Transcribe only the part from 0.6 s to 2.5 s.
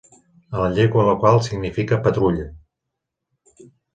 la llengua local significa "patrulla".